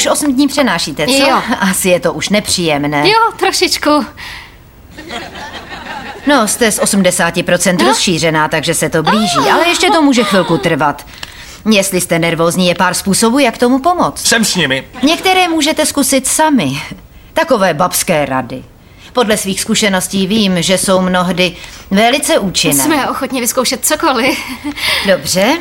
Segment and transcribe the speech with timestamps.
[0.00, 1.12] Už osm dní přenášíte, co?
[1.12, 1.42] Jo.
[1.60, 3.08] Asi je to už nepříjemné.
[3.08, 4.06] Jo, trošičku.
[6.26, 11.06] No, jste z 80% rozšířená, takže se to blíží, ale ještě to může chvilku trvat.
[11.70, 14.26] Jestli jste nervózní, je pár způsobů, jak tomu pomoct.
[14.26, 14.84] Jsem s nimi.
[15.02, 16.82] Některé můžete zkusit sami.
[17.32, 18.64] Takové babské rady.
[19.12, 21.56] Podle svých zkušeností vím, že jsou mnohdy
[21.90, 22.84] velice účinné.
[22.84, 24.38] Jsme ochotně vyzkoušet cokoliv.
[25.06, 25.56] Dobře.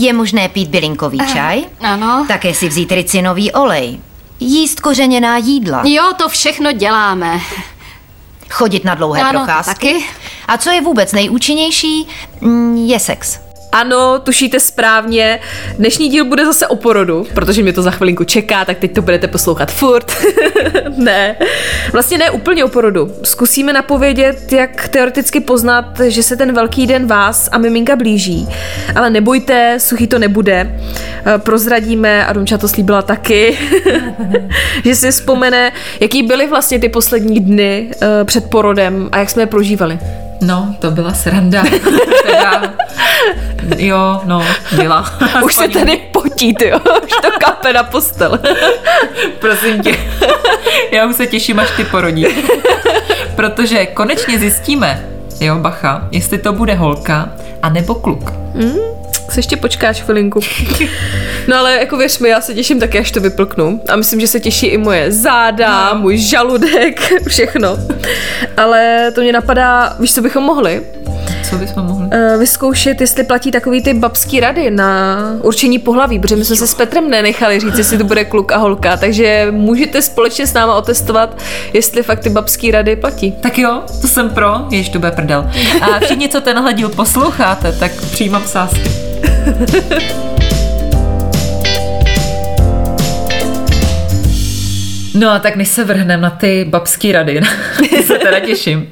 [0.00, 1.64] Je možné pít bylinkový čaj?
[1.80, 2.24] Ano.
[2.28, 4.00] Také si vzít ricinový olej.
[4.40, 5.82] Jíst kořeněná jídla.
[5.84, 7.40] Jo, to všechno děláme.
[8.50, 9.72] Chodit na dlouhé Ano, procházky.
[9.92, 10.04] taky.
[10.48, 12.06] A co je vůbec nejúčinnější,
[12.40, 13.38] mm, je sex.
[13.78, 15.40] Ano, tušíte správně.
[15.78, 19.02] Dnešní díl bude zase o porodu, protože mě to za chvilinku čeká, tak teď to
[19.02, 20.16] budete poslouchat furt.
[20.96, 21.36] ne,
[21.92, 23.14] vlastně ne úplně o porodu.
[23.22, 28.48] Zkusíme napovědět, jak teoreticky poznat, že se ten velký den vás a miminka blíží.
[28.94, 30.80] Ale nebojte, suchý to nebude.
[31.26, 33.58] Eh, Prozradíme, a Domča to slíbila taky,
[34.84, 39.42] že si vzpomene, jaký byly vlastně ty poslední dny eh, před porodem a jak jsme
[39.42, 39.98] je prožívali.
[40.40, 41.62] No, to byla sranda.
[42.26, 42.62] teda,
[43.76, 44.42] jo, no,
[44.76, 45.10] byla.
[45.44, 46.78] Už se tady potí, ty jo.
[47.04, 48.38] Už to kape na postel.
[49.38, 49.96] Prosím tě,
[50.90, 52.26] já už se těším, až ty porodí.
[53.36, 55.04] Protože konečně zjistíme,
[55.40, 57.28] jo, bacha, jestli to bude holka,
[57.62, 58.32] anebo kluk.
[59.28, 60.40] Se ještě počkáš chvilinku.
[61.48, 63.80] No ale jako věř mi, já se těším taky, až to vyplknu.
[63.88, 66.00] A myslím, že se těší i moje záda, No.
[66.00, 67.76] můj žaludek, všechno.
[68.56, 70.82] Ale to mě napadá, víš, co bychom mohli?
[71.50, 72.08] Co bychom mohli?
[72.10, 76.66] Eh, vyzkoušet, jestli platí takový ty babský rady na určení pohlaví, protože my jsme se
[76.66, 80.74] s Petrem nenechali říct, jestli to bude kluk a holka, takže můžete společně s náma
[80.74, 81.42] otestovat,
[81.72, 83.32] jestli fakt ty babský rady platí.
[83.40, 85.50] Tak jo, to jsem pro, jež to bude prdel.
[85.80, 88.90] A všichni, co tenhle díl posloucháte, tak přijímám sásky.
[95.14, 97.40] No a tak než se vrhneme na ty babský rady,
[98.06, 98.88] se teda těším.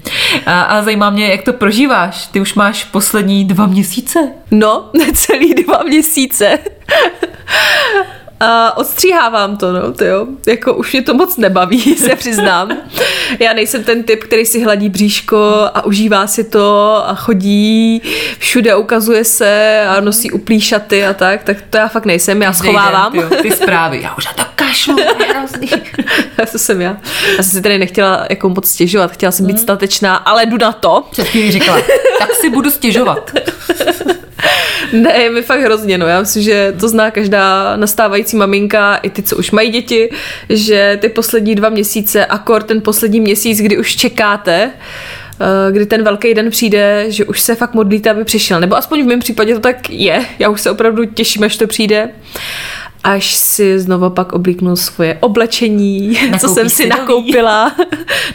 [0.47, 2.27] A, a zajímá mě, jak to prožíváš.
[2.27, 4.19] Ty už máš poslední dva měsíce.
[4.51, 6.59] No, necelý dva měsíce.
[8.41, 10.27] A odstříhávám to, no, to jo.
[10.47, 12.77] Jako už mě to moc nebaví, se přiznám.
[13.39, 18.03] Já nejsem ten typ, který si hladí bříško a užívá si to a chodí,
[18.39, 22.53] všude ukazuje se a nosí uplý šaty a tak, tak to já fakt nejsem, já
[22.53, 23.13] schovávám.
[23.13, 24.01] Den, ty, jo, ty zprávy.
[24.03, 24.97] Já už na to kašlu.
[26.53, 26.97] to jsem já.
[27.37, 30.73] Já jsem si tady nechtěla jako moc stěžovat, chtěla jsem být statečná, ale jdu na
[30.73, 31.05] to.
[31.11, 31.79] Před chvílí říkala,
[32.19, 33.31] tak si budu stěžovat.
[34.93, 36.07] Ne, je mi fakt hrozně, no.
[36.07, 40.11] Já myslím, že to zná každá nastávající maminka, i ty, co už mají děti,
[40.49, 44.71] že ty poslední dva měsíce, akor ten poslední měsíc, kdy už čekáte,
[45.41, 48.61] eh, kdy ten velký den přijde, že už se fakt modlíte, aby přišel.
[48.61, 50.25] Nebo aspoň v mém případě to tak je.
[50.39, 52.09] Já už se opravdu těším, až to přijde.
[53.07, 57.73] Až si znova pak oblíknu svoje oblečení, co Nakoupíš jsem si nakoupila.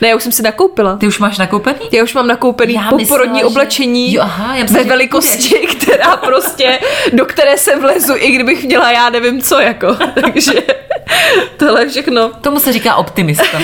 [0.02, 0.96] ne, já už jsem si nakoupila.
[0.96, 1.80] Ty už máš nakoupený?
[1.92, 4.90] Já už mám nakoupený Já poporodní myslela, že- oblečení Jo, aha, já myslela, ve že
[4.90, 6.80] velikosti, která prostě,
[7.14, 9.88] do které se vlezu, i kdybych měla já nevím co, jako.
[10.22, 10.54] Takže
[11.58, 12.32] tohle všechno.
[12.42, 13.58] Tomu se říká optimista.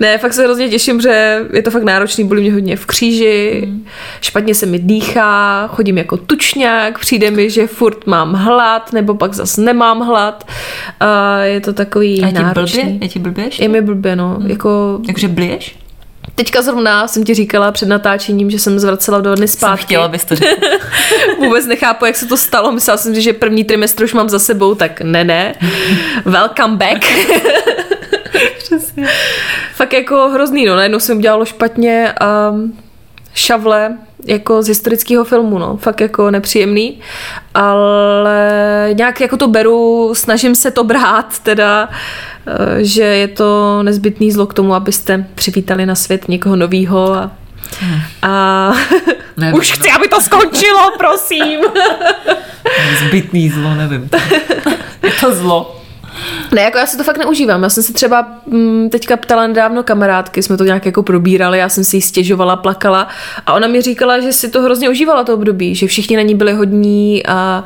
[0.00, 3.62] Ne, fakt se hrozně těším, že je to fakt náročný, bolí mě hodně v kříži,
[3.66, 3.84] mm.
[4.20, 9.34] špatně se mi dýchá, chodím jako tučňák, přijde mi, že furt mám hlad, nebo pak
[9.34, 10.46] zas nemám hlad.
[11.00, 12.82] A je to takový A je náročný.
[12.82, 12.98] blbě?
[13.00, 13.62] Je ti blbě ještě?
[13.64, 14.36] Je mi blbě, no.
[14.40, 14.50] Hmm.
[14.50, 15.76] Jako, Jakože bliješ?
[16.34, 19.84] teďka zrovna jsem ti říkala před natáčením, že jsem zvracela do dny Jsem zpátky.
[19.84, 20.66] chtěla, abys to řekl.
[21.38, 22.72] Vůbec nechápu, jak se to stalo.
[22.72, 25.54] Myslela jsem si, že první trimestr už mám za sebou, tak ne, ne.
[26.24, 27.04] Welcome back.
[28.58, 29.08] Přesně.
[29.76, 30.76] Fakt jako hrozný, no.
[30.76, 32.52] Najednou jsem udělalo špatně a
[33.34, 33.96] šavle
[34.26, 35.76] jako z historického filmu, no.
[35.76, 37.00] Fakt jako nepříjemný.
[37.54, 38.40] Ale
[38.92, 41.88] nějak jako to beru, snažím se to brát, teda,
[42.46, 47.30] eh, že je to nezbytný zlo k tomu, abyste přivítali na svět někoho novýho a
[48.22, 48.72] a
[49.36, 51.60] Nevím, už chci, aby to skončilo, prosím.
[53.06, 54.10] Zbytný zlo, nevím.
[55.02, 55.82] Je to zlo.
[56.52, 57.62] Ne, jako já si to fakt neužívám.
[57.62, 61.68] Já jsem si třeba m, teďka ptala nedávno kamarádky, jsme to nějak jako probírali, já
[61.68, 63.08] jsem si jí stěžovala, plakala
[63.46, 66.34] a ona mi říkala, že si to hrozně užívala to období, že všichni na ní
[66.34, 67.64] byli hodní a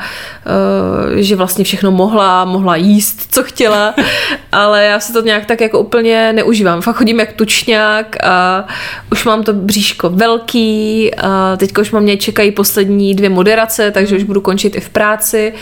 [1.10, 3.94] uh, že vlastně všechno mohla, mohla jíst, co chtěla,
[4.52, 6.80] ale já si to nějak tak jako úplně neužívám.
[6.80, 8.66] Fakt chodím jak tučňák a
[9.12, 14.16] už mám to bříško velký a teďka už mám mě čekají poslední dvě moderace, takže
[14.16, 15.52] už budu končit i v práci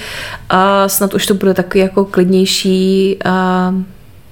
[0.50, 2.77] a snad už to bude takový jako klidnější
[3.24, 3.74] a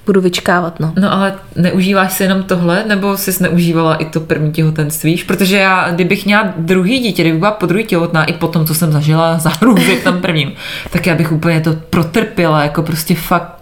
[0.06, 0.92] budu vyčkávat, no.
[1.00, 5.22] No ale neužíváš si jenom tohle, nebo jsi neužívala i to první těhotenství?
[5.26, 8.74] Protože já, kdybych měla druhý dítě, kdyby byla po druhý těhotná, i po tom, co
[8.74, 10.52] jsem zažila za hrůzy v tom prvním,
[10.90, 13.52] tak já bych úplně to protrpěla, jako prostě fakt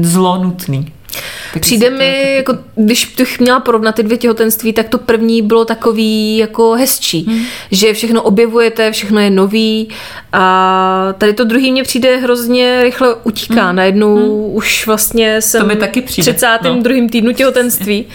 [0.00, 0.92] zlo nutný.
[1.52, 2.34] Tak Přijde mi, taky...
[2.36, 7.24] jako, když bych měla porovnat ty dvě těhotenství, tak to první bylo takový jako hezčí,
[7.28, 7.44] hmm.
[7.70, 9.88] že všechno objevujete, všechno je nový
[10.32, 13.66] a tady to druhý mě přijde hrozně rychle utíká.
[13.66, 13.76] Hmm.
[13.76, 14.56] Najednou hmm.
[14.56, 16.32] už vlastně jsem to mi taky přijde.
[16.32, 16.76] 32.
[17.00, 17.08] No.
[17.08, 18.06] týdnu těhotenství.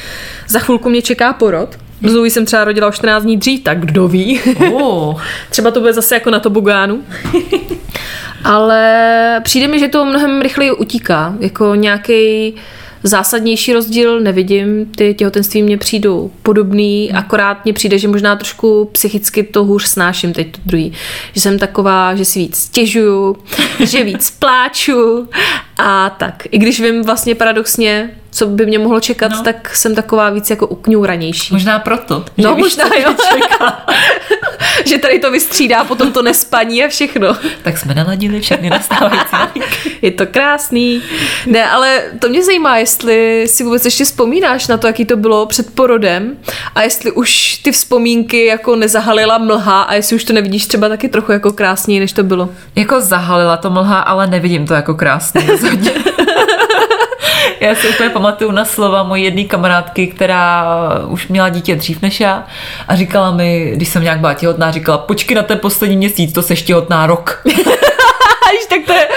[0.47, 1.77] Za chvilku mě čeká porod.
[2.03, 4.41] Zoe jsem třeba rodila o 14 dní dřív, tak kdo ví.
[4.71, 5.21] Oh.
[5.49, 7.03] třeba to bude zase jako na tobogánu.
[8.44, 11.35] Ale přijde mi, že to mnohem rychleji utíká.
[11.39, 12.55] Jako nějaký
[13.07, 14.86] zásadnější rozdíl nevidím.
[14.86, 17.18] Ty těhotenství mě přijdou podobný, hmm.
[17.18, 20.94] akorát mně přijde, že možná trošku psychicky to hůř snáším teď to druhý.
[21.33, 23.38] Že jsem taková, že si víc stěžuju,
[23.80, 25.27] že víc pláču
[25.77, 26.44] a tak.
[26.51, 29.43] I když vím vlastně paradoxně, co by mě mohlo čekat, no.
[29.43, 31.53] tak jsem taková víc jako ukňouranější.
[31.53, 32.25] Možná proto.
[32.37, 33.15] No že možná víš, jo.
[34.85, 37.37] že tady to vystřídá potom to nespaní a všechno.
[37.61, 39.61] tak jsme naladili všechny nastávající
[40.01, 41.01] Je to krásný.
[41.45, 45.45] Ne, ale to mě zajímá, jestli si vůbec ještě vzpomínáš na to, jaký to bylo
[45.45, 46.37] před porodem
[46.75, 51.09] a jestli už ty vzpomínky jako nezahalila mlha a jestli už to nevidíš třeba taky
[51.09, 52.49] trochu jako krásněji, než to bylo.
[52.75, 55.41] Jako zahalila to mlha, ale nevidím to jako krásně.
[57.59, 60.65] já si úplně pamatuju na slova mojí jedné kamarádky, která
[61.07, 62.44] už měla dítě dřív než já
[62.88, 66.41] a říkala mi, když jsem nějak byla těhotná, říkala, počkej na ten poslední měsíc, to
[66.41, 67.44] seš těhotná rok.
[68.69, 69.07] tak to je,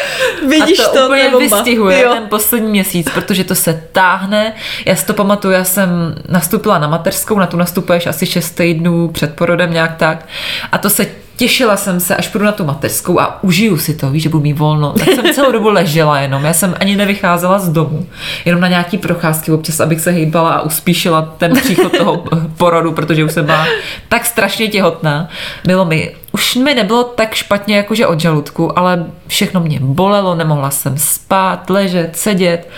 [0.49, 2.15] vidíš a to, to úplně vystihuje jo.
[2.15, 4.53] ten poslední měsíc, protože to se táhne.
[4.87, 9.09] Já si to pamatuju, já jsem nastoupila na mateřskou, na tu nastupuješ asi 6 týdnů
[9.09, 10.27] před porodem nějak tak
[10.73, 11.07] a to se
[11.41, 14.43] těšila jsem se, až půjdu na tu mateřskou a užiju si to, víš, že budu
[14.43, 14.93] mít volno.
[14.93, 18.07] Tak jsem celou dobu ležela jenom, já jsem ani nevycházela z domu,
[18.45, 22.25] jenom na nějaký procházky občas, abych se hýbala a uspíšila ten příchod toho
[22.57, 23.67] porodu, protože už jsem byla
[24.09, 25.29] tak strašně těhotná.
[25.65, 30.71] Bylo mi, už mi nebylo tak špatně jakože od žaludku, ale všechno mě bolelo, nemohla
[30.71, 32.69] jsem spát, ležet, sedět,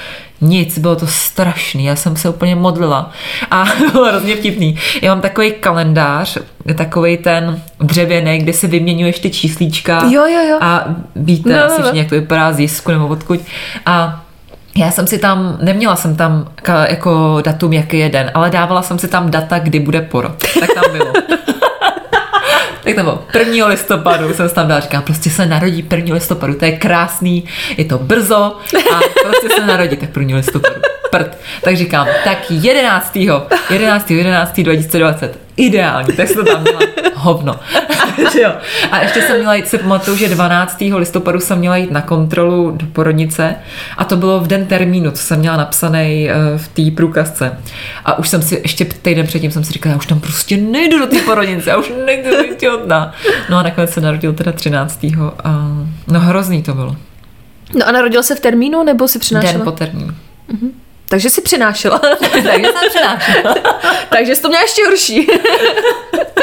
[0.42, 3.10] nic, bylo to strašný, já jsem se úplně modlila
[3.50, 4.78] a bylo hrozně vtipný.
[5.02, 6.38] Já mám takový kalendář,
[6.74, 10.58] takový ten dřevěný, kde se vyměňuješ ty číslíčka jo, jo, jo.
[10.60, 10.84] a
[11.16, 11.88] víte no, asi, no.
[11.88, 11.98] no.
[11.98, 13.40] jak to vypadá z jisku nebo odkud
[13.86, 14.22] a
[14.76, 16.48] já jsem si tam, neměla jsem tam
[16.90, 20.44] jako datum, jaký je den, ale dávala jsem si tam data, kdy bude porod.
[20.60, 21.12] Tak tam bylo.
[22.84, 23.66] tak bylo 1.
[23.66, 26.14] listopadu, jsem tam dala, říkám, prostě se narodí 1.
[26.14, 27.44] listopadu, to je krásný,
[27.76, 28.56] je to brzo
[28.94, 30.36] a prostě se narodí, tak 1.
[30.36, 30.80] listopadu.
[31.10, 31.38] Prd.
[31.62, 33.16] Tak říkám, tak 11.
[33.70, 34.10] 11.
[34.10, 34.60] 11.
[34.60, 36.80] 2020 ideální, tak jsem to tam měla
[37.14, 37.56] hovno.
[38.42, 38.52] jo.
[38.90, 40.80] A ještě jsem měla jít, si pamatuju, že 12.
[40.80, 43.54] listopadu jsem měla jít na kontrolu do porodnice
[43.96, 47.58] a to bylo v den termínu, co jsem měla napsaný eh, v té průkazce.
[48.04, 50.98] A už jsem si, ještě týden předtím jsem si říkala, já už tam prostě nejdu
[50.98, 53.12] do té porodnice, já už nejdu být těhotná.
[53.50, 55.04] No a nakonec se narodil teda 13.
[55.44, 55.76] A
[56.08, 56.96] no hrozný to bylo.
[57.78, 59.52] No a narodil se v termínu nebo si přinášela?
[59.52, 60.14] Den po termínu.
[60.48, 60.70] Mhm.
[61.12, 61.98] Takže si přinášela.
[62.32, 63.54] Takže jsem přinášela.
[64.08, 65.26] Takže jsi to měla ještě horší.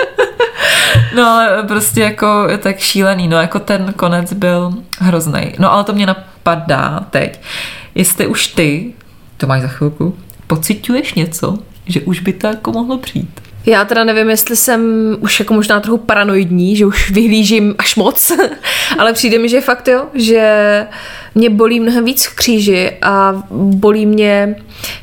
[1.16, 5.56] no ale prostě jako je tak šílený, no jako ten konec byl hrozný.
[5.60, 7.40] No ale to mě napadá teď,
[7.96, 8.94] jestli už ty,
[9.38, 13.42] to máš za chvilku, pociťuješ něco, že už by to jako mohlo přijít.
[13.66, 14.82] Já teda nevím, jestli jsem
[15.20, 18.32] už jako možná trochu paranoidní, že už vyhlížím až moc,
[18.98, 20.88] ale přijde mi, že fakt jo, že
[21.36, 24.56] mě bolí mnohem víc v kříži a bolí mě,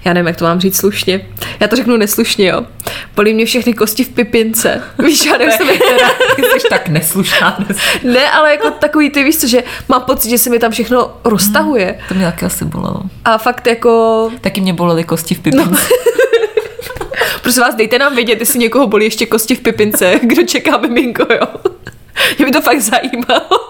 [0.04, 1.26] já nevím, jak to mám říct slušně,
[1.60, 2.66] já to řeknu neslušně, jo.
[3.16, 4.82] Bolí mě všechny kosti v pipince.
[4.98, 7.56] Víš, já nevím, ne, teda, ty jsi tak neslušná.
[7.58, 7.78] Dnes.
[8.04, 11.16] Ne, ale jako takový, ty víš co, že mám pocit, že se mi tam všechno
[11.24, 11.86] roztahuje.
[11.86, 13.02] Hmm, to mě taky asi bolelo.
[13.24, 14.30] A fakt jako...
[14.40, 15.70] Taky mě bolely kosti v pipince.
[15.70, 15.76] No.
[17.46, 21.26] Prosím vás, dejte nám vědět, jestli někoho bolí ještě kosti v pipince, kdo čeká miminko,
[21.32, 21.46] jo.
[22.38, 23.65] Mě by to fakt zajímalo.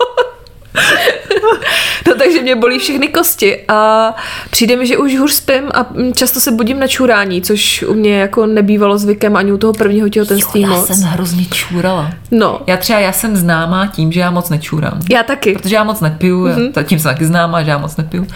[2.08, 4.14] No takže mě bolí všechny kosti a
[4.50, 8.18] přijde mi, že už hůř spím a často se budím na čurání, což u mě
[8.18, 10.86] jako nebývalo zvykem ani u toho prvního těhotenství jo, já moc.
[10.86, 12.10] jsem hrozně čůrala.
[12.30, 12.60] No.
[12.66, 15.00] Já třeba, já jsem známá tím, že já moc nečůrám.
[15.10, 15.52] Já taky.
[15.52, 16.84] Protože já moc nepiju, mm-hmm.
[16.84, 18.26] tím jsem taky známá, že já moc nepiju.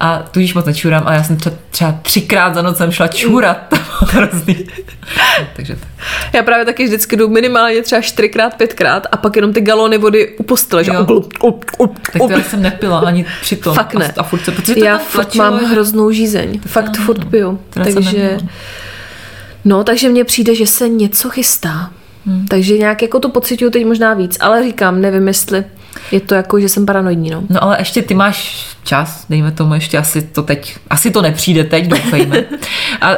[0.00, 3.58] A tudíž moc nečůrám, ale já jsem třeba, třeba třikrát za noc jsem šla čůrat.
[3.68, 4.66] To bylo hrozný.
[5.56, 5.88] Takže tak.
[6.32, 10.36] Já právě taky vždycky jdu minimálně třeba čtyřikrát, pětkrát a pak jenom ty galony vody
[10.38, 11.04] u postele, že Jo.
[11.04, 13.74] Glup, glup, glup, Tak to já jsem nepila ani při tom.
[13.74, 14.12] Fakt ne.
[14.16, 16.60] A, a furt se, protože to Já fakt tlačilo, mám že- hroznou žízeň.
[16.66, 17.30] Fakt furt no.
[17.30, 17.58] piju.
[17.70, 18.16] To já jsem Takže...
[18.16, 18.40] neměla.
[19.64, 21.90] No, takže mně přijde, že se něco chystá.
[22.26, 22.46] Hmm.
[22.46, 25.64] Takže nějak jako to pocituju teď možná víc, ale říkám, nevím, jestli
[26.12, 27.42] je to jako, že jsem paranoidní, no.
[27.48, 31.64] No ale ještě ty máš čas, dejme tomu, ještě asi to teď, asi to nepřijde
[31.64, 32.44] teď, doufejme.
[33.00, 33.14] A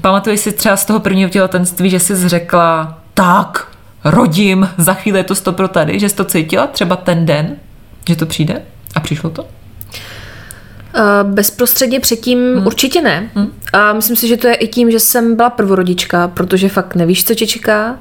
[0.00, 3.68] pamatuješ si třeba z toho prvního těhotenství, že jsi řekla, tak,
[4.04, 7.56] rodím, za chvíli je to stopro tady, že jsi to cítila třeba ten den,
[8.08, 8.62] že to přijde?
[9.04, 9.42] Přišlo to?
[9.42, 12.66] Uh, bezprostředně předtím hmm.
[12.66, 13.30] určitě ne.
[13.34, 13.52] Hmm.
[13.72, 17.24] A myslím si, že to je i tím, že jsem byla prvorodička, protože fakt nevíš,
[17.24, 17.98] co tě čeká,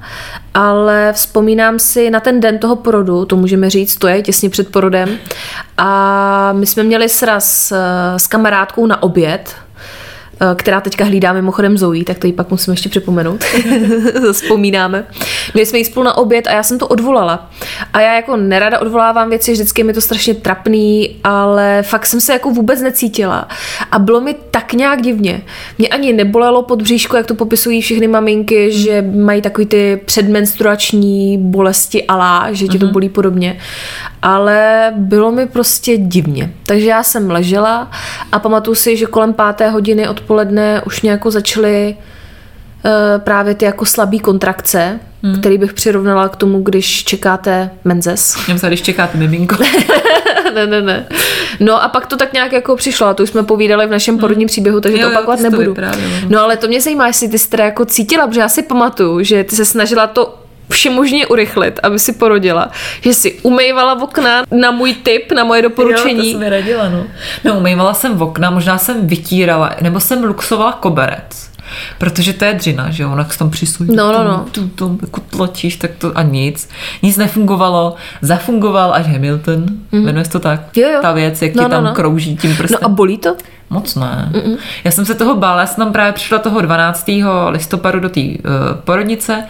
[0.53, 4.71] ale vzpomínám si na ten den toho porodu, to můžeme říct, to je těsně před
[4.71, 5.17] porodem.
[5.77, 9.72] A my jsme měli sraz eh, s kamarádkou na oběd, eh,
[10.55, 13.43] která teďka hlídá mimochodem Zoe, tak to ji pak musím ještě připomenout.
[14.31, 15.07] Vzpomínáme.
[15.53, 17.49] Měli jsme jít spolu na oběd a já jsem to odvolala.
[17.93, 22.21] A já jako nerada odvolávám věci, vždycky je mi to strašně trapný, ale fakt jsem
[22.21, 23.47] se jako vůbec necítila.
[23.91, 25.41] A bylo mi tak nějak divně.
[25.77, 31.37] Mě ani nebolelo pod bříško, jak to popisují všechny maminky, že mají takový ty předmenstruační
[31.37, 33.59] bolesti alá, že tě to bolí podobně.
[34.23, 36.53] Ale bylo mi prostě divně.
[36.65, 37.91] Takže já jsem ležela
[38.31, 41.95] a pamatuju si, že kolem páté hodiny odpoledne už nějak začaly
[42.85, 45.39] eh, právě ty jako slabý kontrakce, hmm.
[45.39, 48.21] který bych přirovnala k tomu, když čekáte menzes.
[48.45, 49.55] Jsem se, když čekáte miminko.
[50.55, 51.05] ne, ne, ne.
[51.59, 54.17] No a pak to tak nějak jako přišlo a to už jsme povídali v našem
[54.17, 55.75] porodním příběhu, takže Jo, to jo, opakovat to nebudu.
[55.81, 55.91] no.
[56.29, 59.23] No ale to mě zajímá, jestli ty jsi teda jako cítila, protože já si pamatuju,
[59.23, 60.42] že ty se snažila to
[60.73, 62.71] všemožně urychlit, aby si porodila.
[63.01, 66.31] Že si umývala okna na můj tip, na moje doporučení.
[66.31, 67.03] Jo, to jsem radila, no.
[67.43, 71.53] No, umývala jsem v okna, možná jsem vytírala, nebo jsem luxovala koberec.
[71.97, 73.95] Protože to je dřina, že jo, ona tam přisují.
[73.95, 74.45] No, no, no.
[74.51, 76.69] Tu, tu, jako tlačíš, tak to a nic.
[77.01, 77.95] Nic nefungovalo.
[78.21, 80.03] Zafungoval až Hamilton, mm.
[80.05, 80.77] jmenuje se to tak?
[80.77, 80.99] Jo, jo.
[81.01, 81.93] Ta věc, jak No, ti no, tam no.
[81.93, 82.79] krouží tím prstem.
[82.81, 83.35] No a bolí to?
[83.73, 84.29] Moc ne.
[84.31, 84.57] Mm-mm.
[84.83, 87.05] Já jsem se toho bála, já jsem tam právě přišla toho 12.
[87.49, 88.31] listopadu do té uh,
[88.83, 89.43] porodnice uh,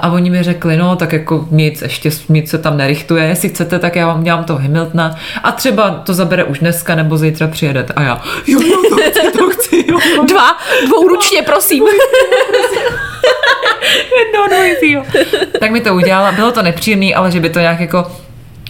[0.00, 3.78] a oni mi řekli, no tak jako nic, ještě nic se tam nerichtuje, jestli chcete,
[3.78, 7.92] tak já vám dělám toho Hamiltona a třeba to zabere už dneska nebo zítra přijedete.
[7.92, 9.98] A já, jo, jo, to chci, to chci, jo.
[10.28, 10.56] Dva,
[10.86, 11.84] dvouručně, prosím.
[14.34, 15.02] no, no, jo.
[15.60, 18.06] Tak mi to udělala, bylo to nepříjemný, ale že by to nějak jako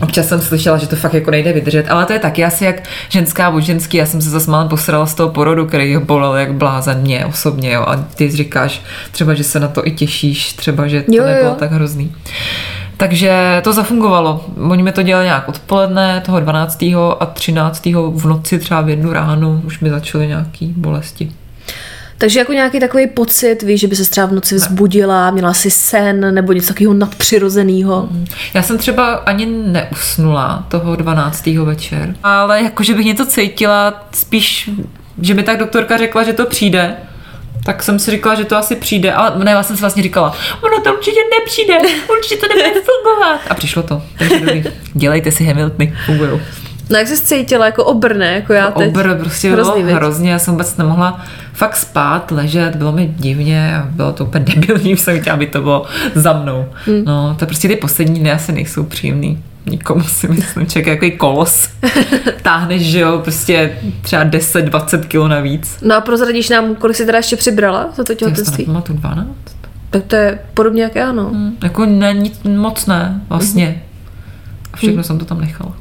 [0.03, 2.83] Občas jsem slyšela, že to fakt jako nejde vydržet, ale to je taky asi jak
[3.09, 3.97] ženská od ženský.
[3.97, 7.27] Já jsem se zase málem posrala z toho porodu, který ho bolel jak blázen mě
[7.27, 7.73] osobně.
[7.73, 7.85] Jo.
[7.89, 11.29] A ty říkáš třeba, že se na to i těšíš, třeba, že to Jo, jo,
[11.29, 11.57] nebylo jo.
[11.59, 12.13] tak hrozný.
[12.97, 14.45] Takže to zafungovalo.
[14.71, 16.83] Oni mi to dělali nějak odpoledne, toho 12.
[17.21, 17.87] a 13.
[18.15, 21.33] v noci, třeba v jednu ráno, už mi začaly nějaký bolesti.
[22.21, 25.71] Takže jako nějaký takový pocit, víš, že by se třeba v noci vzbudila, měla si
[25.71, 28.09] sen nebo něco takového nadpřirozeného.
[28.55, 31.47] Já jsem třeba ani neusnula toho 12.
[31.47, 34.71] večer, ale jakože bych něco cítila, spíš,
[35.21, 36.97] že mi tak doktorka řekla, že to přijde,
[37.65, 40.37] tak jsem si říkala, že to asi přijde, ale ne, já jsem si vlastně říkala,
[40.61, 41.75] ono to určitě nepřijde,
[42.19, 43.41] určitě to nebude fungovat.
[43.51, 44.65] A přišlo to, takže dobrý.
[44.95, 46.41] Dělejte si Hamiltony, fungujou.
[46.91, 48.89] No jak jsi se cítila, jako obrne, jako já teď.
[48.89, 53.77] Obr prostě Hrozný, bylo hrozně, já jsem vůbec nemohla fakt spát, ležet, bylo mi divně
[53.77, 56.67] a bylo to úplně debilní, jsem chtěla, aby to bylo za mnou.
[56.87, 57.03] Hmm.
[57.05, 59.43] No, to prostě ty poslední dny asi nejsou příjemný.
[59.67, 61.69] Nikomu si myslím, člověk je takový kolos.
[62.43, 65.79] Táhneš, že jo, prostě třeba 10-20 kilo navíc.
[65.83, 68.65] No a prozradíš nám, kolik jsi teda ještě přibrala za to Já si to těhotenství?
[68.65, 69.29] nepamatuju, 12?
[69.91, 71.31] Tak to je podobně jak já, no.
[71.33, 73.83] Hm, jako ne, nic moc ne, vlastně.
[74.73, 75.73] A všechno jsem to tam nechala.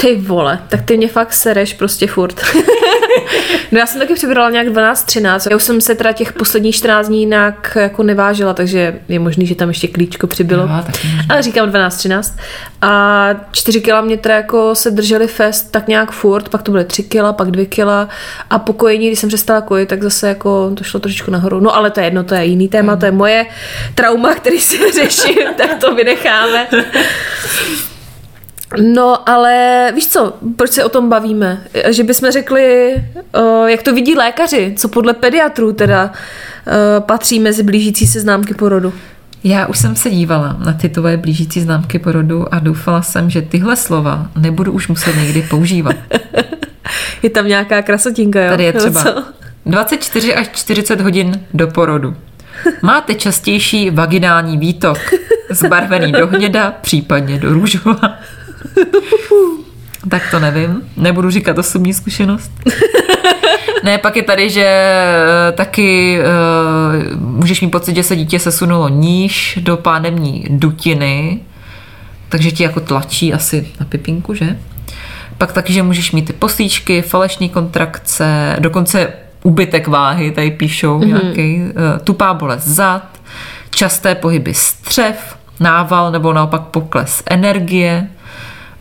[0.00, 2.40] Ty vole, tak ty mě fakt sereš prostě furt.
[3.72, 5.50] no já jsem taky přibrala nějak 12-13.
[5.50, 9.46] Já už jsem se teda těch posledních 14 dní jinak jako nevážila, takže je možný,
[9.46, 10.62] že tam ještě klíčko přibylo.
[10.62, 10.84] Jo.
[11.28, 12.34] Ale říkám 12-13.
[12.82, 16.84] A 4 kila mě teda jako se drželi fest tak nějak furt, pak to byly
[16.84, 18.08] 3 kila, pak 2 kila
[18.50, 21.60] a po kojení, když jsem přestala kojit, tak zase jako to šlo trošičku nahoru.
[21.60, 23.46] No ale to je jedno, to je jiný téma, to je moje
[23.94, 26.66] trauma, který si řeším, tak to vynecháme.
[28.78, 31.62] No, ale víš co, proč se o tom bavíme?
[31.88, 32.94] Že bychom řekli,
[33.32, 38.54] o, jak to vidí lékaři, co podle pediatrů teda o, patří mezi blížící se známky
[38.54, 38.92] porodu.
[39.44, 43.42] Já už jsem se dívala na ty tvoje blížící známky porodu a doufala jsem, že
[43.42, 45.96] tyhle slova nebudu už muset někdy používat.
[47.22, 48.50] Je tam nějaká krasotinka, jo?
[48.50, 49.24] Tady je třeba co?
[49.66, 52.16] 24 až 40 hodin do porodu.
[52.82, 54.98] Máte častější vaginální výtok,
[55.50, 58.18] zbarvený do hněda, případně do růžova.
[60.08, 62.52] Tak to nevím, nebudu říkat osobní zkušenost.
[63.82, 68.88] Ne, pak je tady, že eh, taky uh, můžeš mít pocit, že se dítě sesunulo
[68.88, 71.40] níž do pánevní dutiny,
[72.28, 74.58] takže ti jako tlačí asi na pipinku, že?
[75.38, 81.06] Pak taky, že můžeš mít ty poslíčky, falešní kontrakce, dokonce ubytek váhy, tady píšou mm-hmm.
[81.06, 83.20] nějaký, uh, tupá bolest zad,
[83.70, 88.08] časté pohyby střev, nával nebo naopak pokles energie,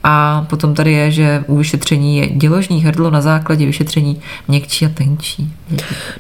[0.04, 4.90] a potom tady je, že u vyšetření je děložní hrdlo na základě vyšetření měkčí a
[4.90, 5.54] tenčí.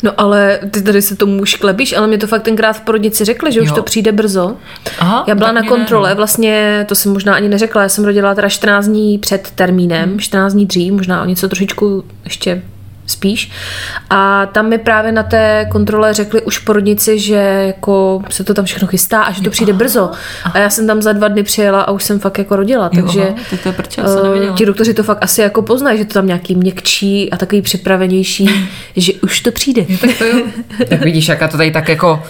[0.04, 3.26] No ale ty tady se tomu už klebíš, ale mě to fakt tenkrát v porodnici
[3.26, 3.66] řekli, že jo.
[3.66, 4.56] už to přijde brzo.
[5.00, 6.16] Aha, já byla na ne, kontrole, no.
[6.16, 10.20] vlastně to jsem možná ani neřekla, já jsem rodila teda 14 dní před termínem, Hmm.
[10.20, 12.62] 14 dní dřív, možná o něco trošičku ještě
[13.10, 13.52] spíš.
[14.10, 17.36] A tam mi právě na té kontrole řekli už porodnici, že
[17.68, 20.12] jako se to tam všechno chystá a že to přijde brzo.
[20.54, 23.02] A já jsem tam za dva dny přijela a už jsem fakt jako rodila, Jo,
[23.02, 23.70] takže tak to
[24.34, 27.38] je eh, ti doktoři to fakt asi jako poznají, že to tam nějaký měkčí a
[27.38, 28.50] takový připravenější,
[28.96, 29.86] že už to přijde.
[30.02, 30.46] Tak to jo.
[30.90, 32.24] Tak vidíš, jak já to tady tak jako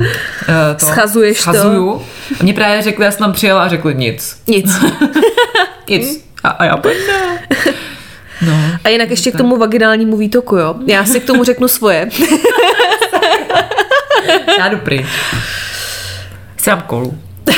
[0.00, 0.06] uh,
[0.78, 1.42] to Schazuješ to.
[1.42, 2.02] schazuju.
[2.40, 4.36] A mě právě řekli, já jsem tam přijela a řekli nic.
[4.46, 4.72] Nic.
[5.88, 6.24] Nic.
[6.44, 6.96] A, a já pojď.
[8.46, 8.52] No.
[8.84, 10.74] A jinak ještě k tomu vaginálnímu výtoku, jo.
[10.86, 12.08] Já si k tomu řeknu svoje.
[14.58, 15.06] Já jdu pryč.
[16.66, 17.18] Dám kolu.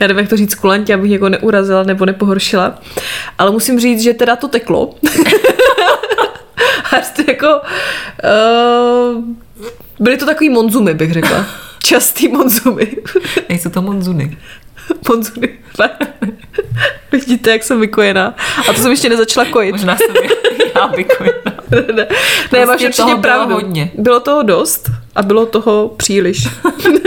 [0.00, 2.78] Já nevím, jak to říct kulantě, abych někoho neurazila nebo nepohoršila.
[3.38, 4.94] Ale musím říct, že teda to teklo.
[6.92, 7.60] A to jako...
[8.24, 9.24] Uh,
[10.00, 11.46] byly to takový monzumy, bych řekla.
[11.82, 12.96] Častý monzumy.
[13.48, 14.36] Nejsou to monzuny.
[15.76, 16.04] Fakt.
[17.12, 18.34] Vidíte, jak jsem vykojená.
[18.68, 19.72] A to jsem ještě nezačala kojit.
[19.72, 20.14] Možná jsem
[20.76, 21.52] já vykojena.
[21.70, 22.06] ne, ne, ne
[22.50, 23.54] Prostě máš určitě toho bylo pravdu.
[23.54, 23.90] hodně.
[23.98, 26.48] Bylo toho dost a bylo toho příliš.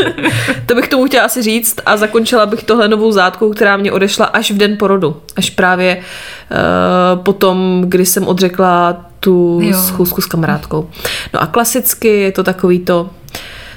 [0.65, 4.25] to bych tomu chtěla asi říct a zakončila bych tohle novou zátkou, která mě odešla
[4.25, 5.21] až v den porodu.
[5.36, 9.77] Až právě uh, potom, kdy jsem odřekla tu Jo.
[9.88, 10.89] schůzku s kamarádkou.
[11.33, 13.09] No a klasicky je to takový to,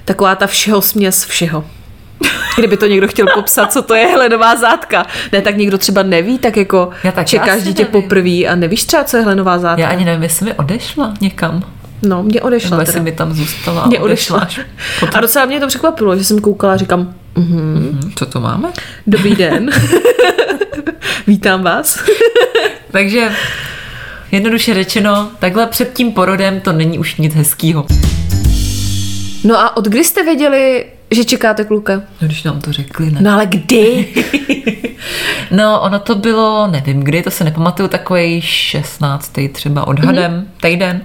[0.04, 1.64] taková ta všeho směs všeho.
[2.59, 5.07] Kdyby to někdo chtěl popsat, co to je hlenová zátka.
[5.33, 8.02] Ne, tak někdo třeba neví, tak jako Já taky čekáš dítě nevím.
[8.02, 9.83] poprvé a nevíš třeba, co je hlenová zátka.
[9.83, 11.62] Já ani nevím, jestli mi odešla někam.
[12.02, 13.87] No, mě odešla Nebo jestli mi tam zůstala.
[13.87, 14.49] Mě odešla.
[15.00, 15.19] potom.
[15.19, 18.69] A docela mě to překvapilo, že jsem koukala a říkám, mhm, Hm, Co to máme?
[19.06, 19.71] dobrý den,
[21.26, 21.99] vítám vás.
[22.91, 23.32] Takže
[24.32, 27.87] jednoduše řečeno, takhle před tím porodem to není už nic hezkýho.
[29.45, 31.93] No a od kdy jste věděli, že čekáte kluka?
[31.95, 33.21] No, když nám to řekli, ne?
[33.23, 34.09] No ale kdy?
[35.51, 39.33] No, ono to bylo, nevím kdy, to se nepamatuju, takový 16.
[39.53, 40.69] třeba odhadem, mm-hmm.
[40.69, 41.01] týden.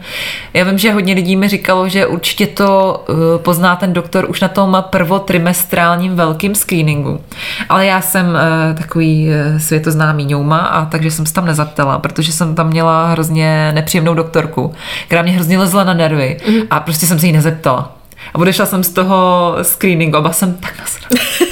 [0.54, 4.42] Já vím, že hodně lidí mi říkalo, že určitě to uh, pozná ten doktor už
[4.42, 7.20] na tom prvotrimestrálním velkým screeningu.
[7.70, 12.32] Ale já jsem uh, takový uh, světoznámý ňouma a takže jsem se tam nezaptala, protože
[12.32, 14.74] jsem tam měla hrozně nepříjemnou doktorku,
[15.06, 16.68] která mě hrozně lezla na nervy mm-hmm.
[16.70, 17.97] a prostě jsem se jí nezeptala.
[18.34, 21.24] A odešla jsem z toho screeningu a byla jsem tak nasraná.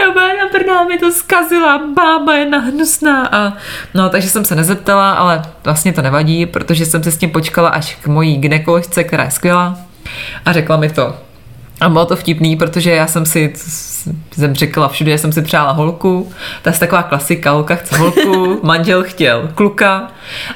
[0.00, 3.26] Já byla na prdá, mi to zkazila, bába je nahnusná.
[3.26, 3.52] A,
[3.94, 7.68] no, takže jsem se nezeptala, ale vlastně to nevadí, protože jsem se s tím počkala
[7.68, 9.78] až k mojí gynekoložce, která je skvělá
[10.44, 11.14] a řekla mi to.
[11.80, 13.52] A bylo to vtipný, protože já jsem si,
[14.32, 16.32] jsem řekla všude, že jsem si přála holku.
[16.62, 20.08] To je taková klasika, holka chce holku, manžel chtěl kluka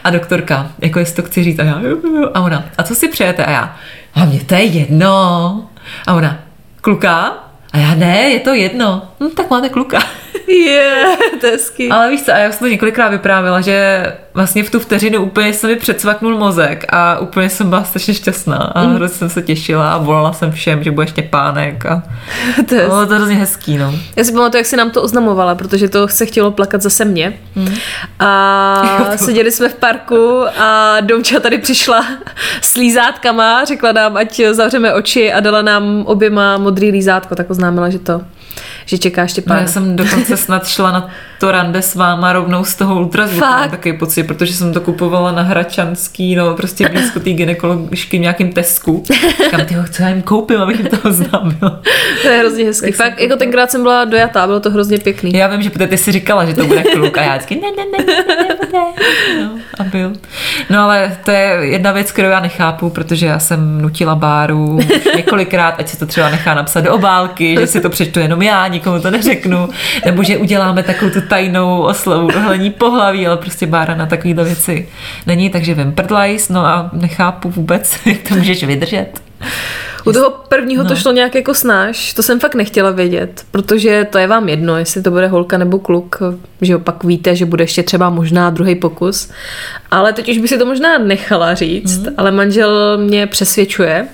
[0.04, 1.80] a doktorka, jako jestli to chci říct a já,
[2.34, 3.44] a ona, a co si přejete?
[3.44, 3.76] A já,
[4.14, 5.64] a mně to je jedno.
[6.06, 6.38] A ona,
[6.80, 7.32] kluka?
[7.72, 9.02] A já ne, je to jedno.
[9.22, 9.98] Hm, tak máte kluka.
[10.48, 11.90] Je, yeah, to je hezký.
[11.90, 15.52] Ale víš co, a já jsem to několikrát vyprávěla, že vlastně v tu vteřinu úplně
[15.52, 18.94] se mi předsvaknul mozek a úplně jsem byla strašně šťastná a mm.
[18.94, 22.02] hrozně jsem se těšila a volala jsem všem, že bude Štěpánek a
[22.68, 23.94] to je bylo to hrozně hezký, no.
[24.16, 27.38] Já si pamatuju, jak si nám to oznamovala, protože to se chtělo plakat zase mě.
[27.56, 27.74] Hmm.
[28.18, 28.84] A
[29.16, 32.06] seděli jsme v parku a Domča tady přišla
[32.62, 37.90] s lízátkama, řekla nám, ať zavřeme oči a dala nám oběma modrý lízátko, tak oznámila,
[37.90, 38.22] že to
[38.86, 39.60] že čeká No, Štěpána.
[39.60, 41.08] já jsem dokonce snad šla na
[41.40, 43.40] to rande s váma rovnou z toho ultrazvuku.
[43.46, 48.20] Mám takový pocit, protože jsem to kupovala na Hračanský, no prostě blízko té gynekoložky v
[48.20, 49.02] nějakým Tesku.
[49.44, 51.80] Říkám, tyho, co já jim koupím, abych jim to oznámila.
[52.22, 52.92] To je hrozně hezký.
[52.92, 55.32] Fakt, jako tenkrát jsem byla dojatá, bylo to hrozně pěkný.
[55.34, 57.84] Já vím, že ty jsi říkala, že to bude kluk a já vždycky ne, ne,
[57.98, 58.78] ne, ne, nebude.
[59.42, 60.12] No, a byl.
[60.70, 64.78] No ale to je jedna věc, kterou já nechápu, protože já jsem nutila Báru
[65.16, 68.68] několikrát, ať si to třeba nechá napsat do obálky, že si to přečtu jenom já,
[68.72, 69.68] nikomu to neřeknu,
[70.04, 74.88] nebo že uděláme takovou tu tajnou oslavu dohlení pohlaví, ale prostě Bára na takovéhle věci
[75.26, 79.20] není, takže vím prdlajs, no a nechápu vůbec, jak to můžeš vydržet.
[80.04, 80.88] U toho prvního no.
[80.88, 84.78] to šlo nějak jako snáš, to jsem fakt nechtěla vědět, protože to je vám jedno,
[84.78, 86.18] jestli to bude holka nebo kluk,
[86.60, 89.30] že opak víte, že bude ještě třeba možná druhý pokus.
[89.90, 92.14] Ale teď už by si to možná nechala říct, mm.
[92.16, 94.08] ale manžel mě přesvědčuje.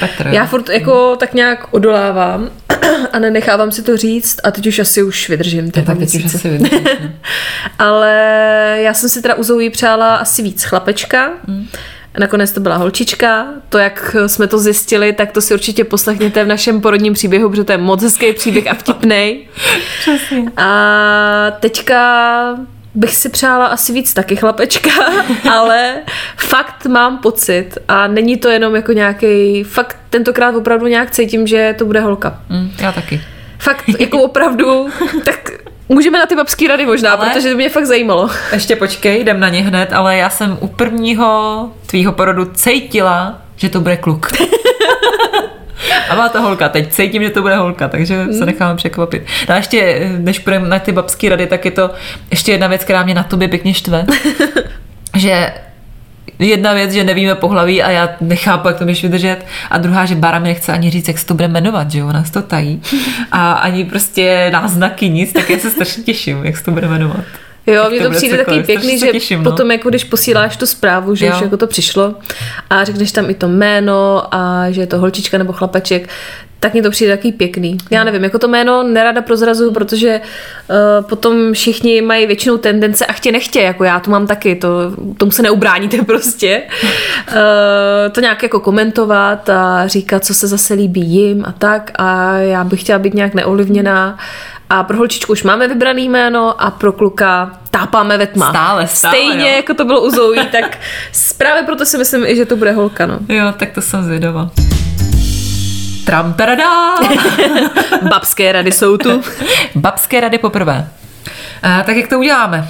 [0.00, 2.50] Petr, Já furt jako tak nějak odolávám
[3.12, 5.70] a nenechávám si to říct a teď už asi už vydržím.
[5.70, 7.10] ty tak teď už asi vydržíš, no.
[7.78, 8.10] Ale
[8.80, 11.30] já jsem si teda u Zoe přála asi víc chlapečka.
[11.46, 11.66] Mm.
[12.18, 13.46] Nakonec to byla holčička.
[13.68, 17.64] To, jak jsme to zjistili, tak to si určitě poslechněte v našem porodním příběhu, protože
[17.64, 19.48] to je moc hezký příběh a vtipnej.
[20.56, 22.56] a teďka
[22.94, 24.90] bych si přála asi víc taky chlapečka,
[25.52, 25.94] ale
[26.36, 31.74] fakt mám pocit a není to jenom jako nějaký, fakt tentokrát opravdu nějak cítím, že
[31.78, 32.40] to bude holka.
[32.48, 33.20] Mm, já taky.
[33.58, 34.88] Fakt jako opravdu,
[35.24, 35.50] tak
[35.88, 38.30] můžeme na ty babský rady možná, Ale- protože to mě fakt zajímalo.
[38.52, 43.68] Ještě počkej, jdem na ně hned, ale já jsem u prvního tvýho porodu cítila, že
[43.68, 44.30] to bude kluk.
[46.12, 49.22] A byla to holka, teď cítím, že to bude holka, takže se necháme překvapit.
[49.48, 51.90] No a ještě, než půjdeme na ty babské rady, tak je to
[52.30, 54.06] ještě jedna věc, která mě na tobě pěkně štve.
[55.16, 55.52] že
[56.38, 59.46] jedna věc, že nevíme pohlaví a já nechápu, jak to můžeš vydržet.
[59.70, 62.08] A druhá, že Bara mi nechce ani říct, jak se to bude jmenovat, že jo,
[62.08, 62.82] ona se to tají.
[63.32, 67.24] A ani prostě náznaky nic, tak já se strašně těším, jak se to bude jmenovat.
[67.66, 69.50] Jo, mně to přijde taky pěkný, že těším, no.
[69.50, 71.32] potom jako když posíláš tu zprávu, že Jo.
[71.36, 72.14] už jako to přišlo
[72.70, 76.08] a řekneš tam i to jméno a že je to holčička nebo chlapeček,
[76.62, 77.78] tak mně to přijde taky pěkný.
[77.90, 83.12] Já nevím, jako to jméno nerada prozrazuju, protože uh, potom všichni mají většinou tendence a
[83.12, 84.68] chtě nechtě, jako já to mám taky, to,
[85.16, 86.62] tomu se neubráníte prostě.
[87.28, 92.32] Uh, to nějak jako komentovat a říkat, co se zase líbí jim a tak a
[92.32, 94.18] já bych chtěla být nějak neovlivněná
[94.72, 98.50] a pro holčičku už máme vybraný jméno a pro kluka tápáme ve tma.
[98.50, 99.56] Stále, stále, Stejně jo.
[99.56, 100.78] jako to bylo u Zoe, tak
[101.38, 103.18] právě proto si myslím i, že to bude holka, no.
[103.28, 104.50] Jo, tak to jsem zvědavá.
[106.06, 106.94] Tram, taradá!
[108.10, 109.22] Babské rady jsou tu.
[109.74, 110.88] Babské rady poprvé.
[111.62, 112.68] A, tak jak to uděláme?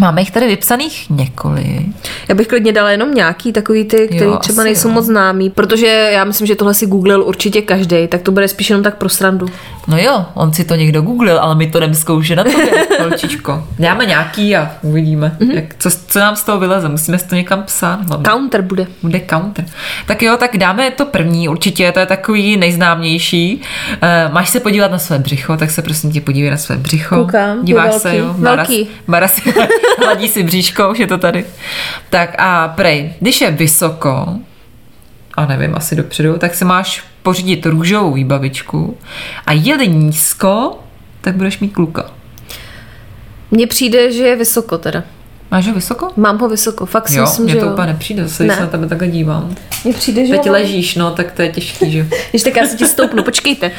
[0.00, 1.86] Máme jich tady vypsaných několik.
[2.28, 4.94] Já bych klidně dala jenom nějaký takový ty, který Jo, třeba nejsou jo.
[4.94, 8.70] moc známý, protože já myslím, že tohle si googlil určitě každý, tak to bude spíš
[8.70, 9.46] jenom tak pro srandu.
[9.88, 12.70] No jo, on si to někdo googlil, ale my to jdeme zkoušet na tobě,
[13.00, 13.64] holčičko.
[13.78, 15.50] Dáme nějaký a uvidíme, Mhm.
[15.50, 15.54] mm-hmm.
[15.56, 16.88] jak, co, co nám z toho vyleze.
[16.88, 18.08] Musíme si to někam psát.
[18.08, 18.24] Hlavně.
[18.30, 18.86] Counter bude.
[19.02, 19.64] Bude counter.
[20.06, 23.60] Tak jo, tak dáme to první, určitě, to je takový nejznámější.
[24.26, 27.16] Uh, máš se podívat na své břicho, tak se prosím tě podívej na své břicho.
[27.16, 28.34] Koukám, Díváš velký, se, jo?
[28.38, 28.88] velký.
[29.08, 29.54] Bara si
[30.04, 31.44] hladí si bříško, už je to tady.
[32.10, 34.28] Tak a prej, když je vysoko,
[35.34, 38.96] a nevím, asi dopředu, tak si máš pořídit růžovou výbavičku
[39.46, 40.78] a je-li nízko,
[41.20, 42.10] tak budeš mít kluka.
[43.50, 45.02] Mně přijde, že je vysoko teda.
[45.50, 46.10] Máš ho vysoko?
[46.16, 47.72] Mám ho vysoko, fakt si Jo, myslím, že to jo.
[47.72, 48.56] úplně nepřijde, zase když Ne.
[48.56, 49.54] se na tebe takhle dívám.
[49.84, 50.52] Mně přijde, že Teď jo.
[50.52, 52.04] ležíš, no, tak to je těžký, že jo.
[52.30, 53.70] Když tak já si ti stoupnu, počkejte.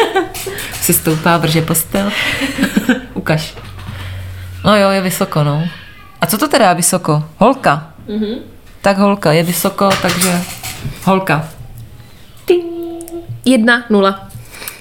[0.80, 2.10] si stoupá, vrže postel.
[3.14, 3.54] Ukaž.
[4.64, 5.68] No jo, je vysoko, no.
[6.20, 7.24] A co to teda je vysoko?
[7.38, 7.90] Holka.
[8.08, 8.38] Mm-hmm.
[8.80, 10.40] Tak holka, je vysoko, takže
[11.04, 11.48] holka.
[13.50, 14.28] Jedna, nula.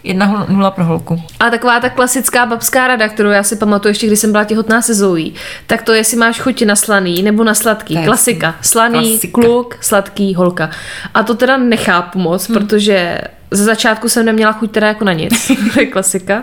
[0.04, 1.22] Jedna nula pro holku.
[1.40, 4.82] A taková ta klasická babská rada, kterou já si pamatuju ještě, když jsem byla těhotná
[4.82, 5.32] se Zoe,
[5.68, 7.94] tak to jestli máš chuť na slaný nebo na sladký.
[7.94, 8.56] Je Klasika.
[8.62, 9.42] Slaný, klasika.
[9.42, 10.70] kluk, sladký, holka.
[11.14, 12.58] A to teda nechápu moc, hmm.
[12.58, 15.52] protože ze začátku jsem neměla chuť teda jako na nic.
[15.74, 16.42] to je klasika.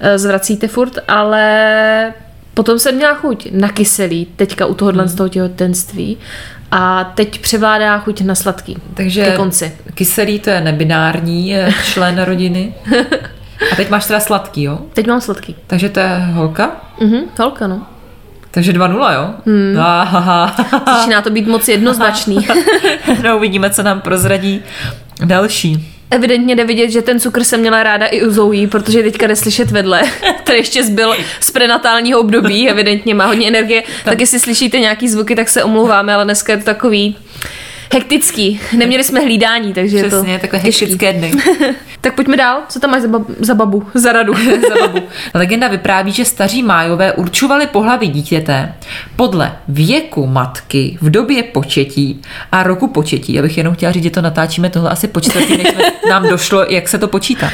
[0.00, 2.12] Eh, Zvracíte furt, ale
[2.54, 5.08] potom jsem měla chuť na kyselý, teďka u tohohle hmm.
[5.08, 6.18] z toho těhotenství.
[6.76, 8.76] A teď převládá chuť na sladký.
[8.94, 9.72] Takže Ke konci.
[9.94, 12.74] kyselý to je nebinární je člen rodiny.
[13.72, 14.78] A teď máš teda sladký, jo?
[14.92, 15.56] Teď mám sladký.
[15.66, 16.70] Takže to je holka?
[17.00, 17.86] Mhm, holka, no.
[18.50, 19.30] Takže 2-0, jo?
[19.46, 19.76] Hmm.
[20.86, 22.38] Začíná to být moc jednoznačný.
[23.24, 24.60] no, uvidíme, co nám prozradí
[25.24, 25.93] další.
[26.10, 29.36] Evidentně jde vidět, že ten cukr jsem měla ráda i u Zoe, protože teďka jde
[29.36, 30.02] slyšet vedle,
[30.42, 34.20] který ještě zbyl z prenatálního období, evidentně má hodně energie, tak.
[34.20, 37.16] Jestli slyšíte nějaký zvuky, tak se omlouváme, ale dneska je to takový
[37.92, 38.60] Hektický.
[38.76, 40.84] Neměli jsme hlídání, takže je to Přesně, takové těžký.
[40.84, 41.32] hektické dny.
[42.00, 42.60] Tak pojďme dál.
[42.68, 43.86] Co tam máš za, bab- za babu?
[43.94, 44.34] Za radu.
[44.68, 44.98] za babu.
[45.34, 48.74] Legenda vypráví, že staří májové určovali pohlaví dítěte
[49.16, 53.34] podle věku matky v době početí a roku početí.
[53.34, 55.66] Já bych jenom chtěla říct, že to natáčíme tohle asi po čtvrtý, než
[56.10, 57.50] nám došlo, jak se to počítá.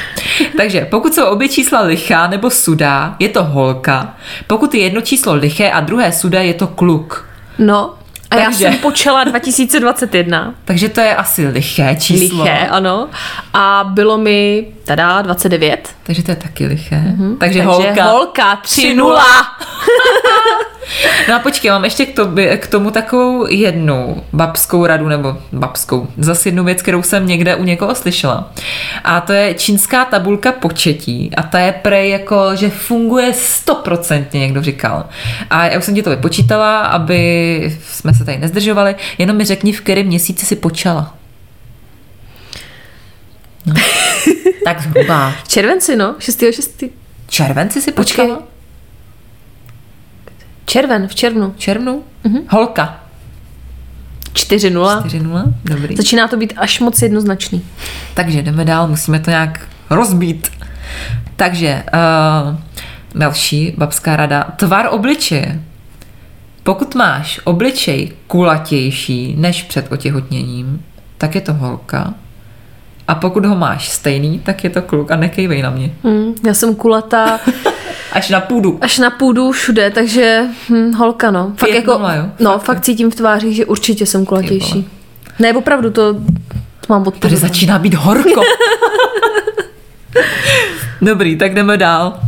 [0.56, 4.16] Takže pokud jsou obě čísla lichá nebo sudá, je to holka.
[4.46, 7.28] Pokud je jedno číslo liché a druhé sudá, je to kluk.
[7.58, 7.94] No.
[8.30, 10.54] A já jsem počala 2021.
[10.64, 12.44] Takže to je asi liché číslo.
[12.44, 13.08] Liché, ano.
[13.54, 15.88] A bylo mi, tada, 29.
[16.02, 16.96] Takže to je taky liché.
[16.96, 17.36] Mm-hmm.
[17.38, 18.04] Takže, Takže holka.
[18.04, 19.20] holka 3-0.
[21.28, 26.08] No a počkej, mám ještě k, tobě, k tomu takovou jednu babskou radu, nebo babskou,
[26.18, 28.52] zase jednu věc, kterou jsem někde u někoho slyšela.
[29.04, 34.62] A to je čínská tabulka početí a ta je prej jako, že funguje stoprocentně, někdo
[34.62, 35.04] říkal.
[35.50, 39.72] A já už jsem ti to vypočítala, aby jsme se tady nezdržovali, jenom mi řekni,
[39.72, 41.16] v kterém měsíci si počala.
[43.66, 43.74] No.
[44.64, 45.34] tak zhruba.
[45.48, 46.14] Červenci, no.
[46.18, 46.44] 6.
[46.52, 46.84] 6.
[47.28, 48.26] Červenci si Počkej.
[48.26, 48.42] počkala?
[50.66, 51.54] Červen, v červnu.
[51.58, 52.04] Červnu?
[52.24, 52.42] Mm-hmm.
[52.48, 53.00] Holka.
[54.32, 55.02] 4-0.
[55.02, 55.96] 4-0, dobrý.
[55.96, 57.64] Začíná to být až moc jednoznačný.
[58.14, 60.48] Takže jdeme dál, musíme to nějak rozbít.
[61.36, 62.56] Takže uh,
[63.14, 64.44] další babská rada.
[64.56, 65.60] Tvar obličeje.
[66.62, 70.84] Pokud máš obličej kulatější než před otěhotněním,
[71.18, 72.14] tak je to holka.
[73.08, 75.92] A pokud ho máš stejný, tak je to kluk a nekejvej na mě.
[76.04, 77.40] Hm, já jsem kulatá
[78.12, 78.78] Až na půdu.
[78.80, 81.52] až na půdu všude, takže hm, holka, no.
[81.56, 82.24] Fakt jako, nula, jo?
[82.40, 84.88] no, Fakt, fakt, cítím v tváři, že určitě jsem kulatější.
[85.38, 86.20] Ne, opravdu, to, to
[86.88, 87.38] mám Tady odpověď.
[87.40, 88.42] začíná být horko.
[91.02, 92.20] Dobrý, tak jdeme dál.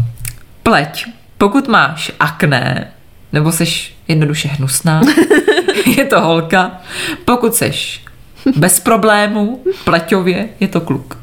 [0.62, 1.06] Pleť.
[1.38, 2.90] Pokud máš akné,
[3.32, 5.00] nebo seš jednoduše hnusná,
[5.96, 6.80] je to holka.
[7.24, 8.04] Pokud seš
[8.56, 11.18] bez problémů, pleťově, je to kluk.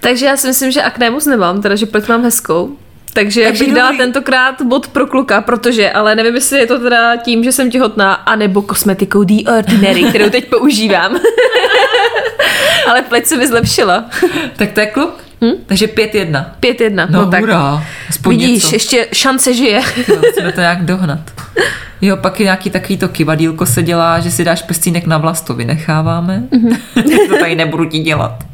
[0.00, 2.76] Takže já si myslím, že akné moc nemám, teda, že pleť mám hezkou.
[3.12, 3.98] Takže, Takže bych dala dobrý.
[3.98, 8.12] tentokrát bod pro kluka, protože, ale nevím, jestli je to teda tím, že jsem těhotná,
[8.14, 11.16] anebo kosmetikou The Ordinary, kterou teď používám.
[12.88, 14.04] ale pleť se mi zlepšila.
[14.56, 15.24] Tak to je kluk?
[15.44, 15.52] Hm?
[15.66, 16.44] Takže 5-1.
[16.60, 17.06] 5-1.
[17.10, 17.40] No, No, tak.
[17.40, 17.84] hurá.
[18.28, 18.74] Vidíš, něco.
[18.74, 19.82] ještě šance žije.
[20.08, 21.20] Jo, musíme to nějak dohnat.
[22.00, 25.46] Jo, pak je nějaký takový to kivadílko se dělá, že si dáš prstínek na vlast,
[25.46, 26.42] to vynecháváme.
[27.28, 28.44] to tady nebudu ti dělat.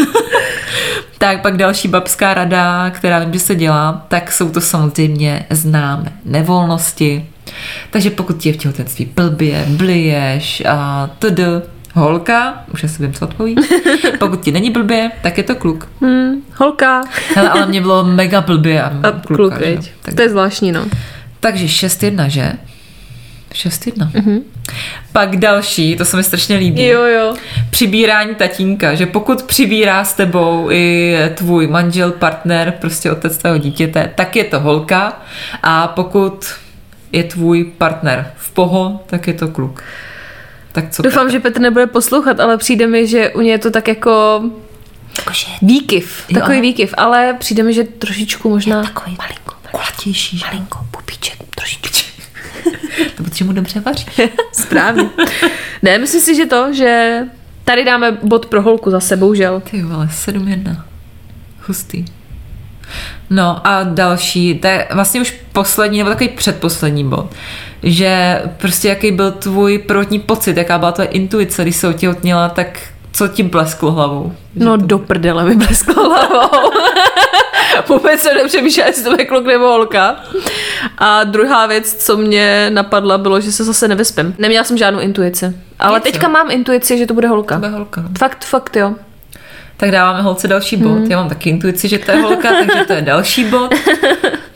[1.18, 6.12] tak pak další babská rada, která vím, že se dělá, tak jsou to samozřejmě známé
[6.24, 7.26] nevolnosti.
[7.90, 11.40] Takže pokud ti je v těhotenství blbě, bliješ a td.
[11.94, 13.54] Holka, už asi vím, co odpoví.
[14.18, 15.88] Pokud ti není blbě, tak je to kluk.
[16.00, 17.02] Hm, holka.
[17.34, 19.90] Hele, ale mě bylo mega blbě a, A kluka, kluk, že?
[20.02, 20.86] Tak To je zvláštní, no.
[21.46, 22.52] Takže 6-1, že?
[23.52, 24.10] 6-1.
[24.10, 24.42] Mm-hmm.
[25.12, 26.86] Pak další, to se mi strašně líbí.
[26.86, 27.34] Jo, jo.
[27.70, 34.10] Přibírání tatínka, že pokud přibírá s tebou i tvůj manžel, partner, prostě otec tvého dítěte,
[34.14, 35.22] tak je to holka
[35.62, 36.46] a pokud
[37.12, 39.82] je tvůj partner v poho, tak je to kluk.
[40.72, 43.70] Tak co Doufám, že Petr nebude poslouchat, ale přijde mi, že u něj je to
[43.70, 44.42] tak jako
[45.18, 46.24] Jakože výkyv.
[46.28, 46.40] Jo.
[46.40, 48.82] Takový výkyv, ale přijde mi, že trošičku možná...
[48.82, 49.45] takový malinko,
[49.76, 50.40] kulatější?
[50.44, 51.86] Malinko, pupíček, trošičku.
[53.16, 54.06] To protože mu dobře vaří.
[54.52, 55.10] Správně.
[55.82, 57.20] ne, myslím si, že to, že
[57.64, 59.62] tady dáme bod pro holku zase, bohužel.
[59.70, 60.82] Ty vole, 7-1.
[61.66, 62.04] Hustý.
[63.30, 67.34] No a další, to je vlastně už poslední, nebo takový předposlední bod,
[67.82, 72.80] že prostě jaký byl tvůj prvotní pocit, jaká byla tvoje intuice, když se otěhotněla, tak
[73.12, 74.32] co ti blesklo hlavou?
[74.54, 76.70] No do prdele mi blesklo hlavou.
[77.88, 80.16] Vůbec jsem nepřemýšlela, jestli to je kluk nebo holka.
[80.98, 84.34] A druhá věc, co mě napadla, bylo, že se zase nevyspím.
[84.38, 85.56] Neměla jsem žádnou intuici.
[85.78, 87.58] Ale Nic, teďka mám intuici, že to bude holka.
[87.60, 88.04] To je holka.
[88.18, 88.94] Fakt, fakt jo.
[89.76, 90.88] Tak dáváme holce další bod.
[90.88, 91.10] Mhm.
[91.10, 93.74] Já mám taky intuici, že to je holka, takže to je další bod.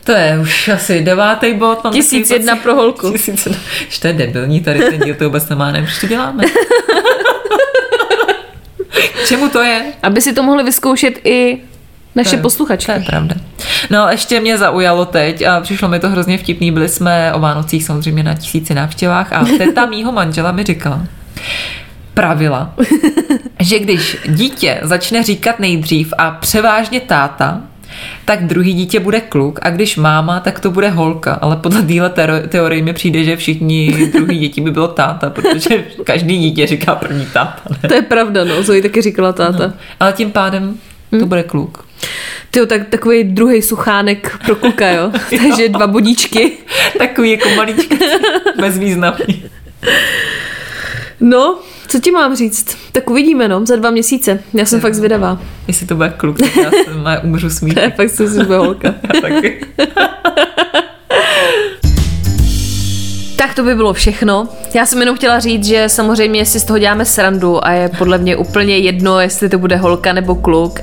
[0.05, 1.85] To je už asi devátý bod.
[1.85, 3.13] Mám Tisíc jedna pro holku.
[3.13, 3.61] Tisíc jedna.
[3.89, 6.45] Že to je debilní, tady ten díl to vůbec nemá, nevím, to děláme.
[9.13, 9.83] K čemu to je?
[10.03, 11.59] Aby si to mohli vyzkoušet i
[12.15, 12.87] naše To posluchačky.
[12.87, 13.35] To je pravda.
[13.91, 16.73] No, ještě mě zaujalo teď a přišlo mi to hrozně vtipný.
[16.73, 21.07] Byli jsme o Vánocích samozřejmě na tisíci návštěvách a teta mýho manžela mi říkala,
[22.15, 22.75] pravila,
[23.61, 27.61] že když dítě začne říkat nejdřív a převážně táta,
[28.25, 31.35] tak druhý dítě bude kluk a když máma, tak to bude holka.
[31.35, 36.39] Ale podle téhle teorie mi přijde, že všichni druhý děti by bylo táta, protože každý
[36.39, 37.63] dítě říká první táta.
[37.83, 37.89] Ne?
[37.89, 39.67] To je pravda, no, Zoe taky říkala táta.
[39.67, 39.73] No.
[40.01, 40.75] Ale tím pádem
[41.21, 41.90] to bude kluk.
[42.51, 45.11] Ty tak takový druhý suchánek pro kluka, jo.
[45.49, 46.53] Takže dva bodíčky.
[46.99, 47.99] Takový jako maličký,
[48.61, 49.45] bezvýznamný.
[51.21, 51.59] No,
[51.89, 52.77] Co ti mám říct?
[52.93, 54.43] Tak uvidíme, no, za dva měsíce.
[54.55, 55.39] Já jsem fakt zvědavá.
[55.69, 57.77] Jestli to bude kluk, tak já se má- umřu smích.
[57.77, 58.95] Ne, fakt jsem si holka.
[59.21, 59.67] Taky.
[63.37, 64.49] Tak to by bylo všechno.
[64.75, 68.19] Já jsem jenom chtěla říct, že samozřejmě si z toho děláme srandu a je podle
[68.19, 70.81] mě úplně jedno, jestli to bude holka nebo kluk,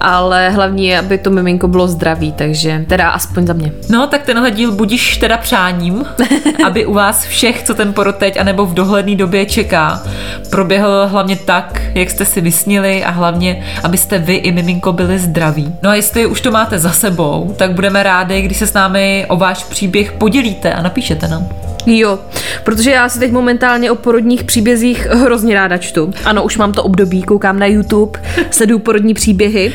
[0.00, 3.72] ale hlavní je, aby to miminko bylo zdravý, takže teda aspoň za mě.
[3.88, 6.04] No, tak tenhle díl budíš teda přáním,
[6.66, 10.02] aby u vás všech, co ten porod teď anebo v dohledné době čeká,
[10.50, 15.74] proběhl hlavně tak, jak jste si vysnili a hlavně, abyste vy i miminko byli zdraví.
[15.82, 19.26] No a jestli už to máte za sebou, tak budeme rádi, když se s námi
[19.28, 21.48] o váš příběh podělíte a napíšete nám.
[21.86, 22.18] Jo,
[22.64, 26.12] protože já si teď momentálně o porodních příbězích hrozně ráda čtu.
[26.24, 29.72] Ano, už mám to období, koukám na YouTube, sleduju porodní příběhy.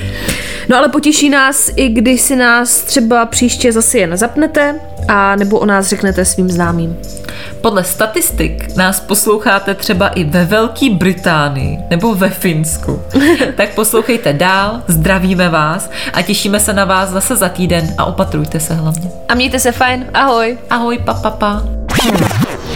[0.69, 4.75] No ale potěší nás i když si nás třeba příště zase jen zapnete
[5.07, 6.97] a nebo o nás řeknete svým známým.
[7.61, 13.01] Podle statistik nás posloucháte třeba i ve Velké Británii nebo ve Finsku.
[13.55, 18.59] Tak poslouchejte dál, zdravíme vás a těšíme se na vás zase za týden a opatrujte
[18.59, 19.09] se hlavně.
[19.29, 20.57] A mějte se fajn, ahoj.
[20.69, 21.63] Ahoj, pa, pa, pa.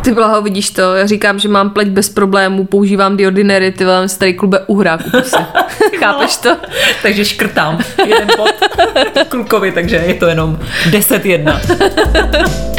[0.10, 3.86] Ty blaho, vidíš to, já říkám, že mám pleť bez problémů, používám The Ordinary, ty
[3.86, 5.38] vám starý klube uhrák pusy.
[6.00, 6.58] Chápeš to?
[7.02, 8.52] Takže škrtám jeden bod
[9.28, 12.70] klukovi, takže je to jenom 10-1.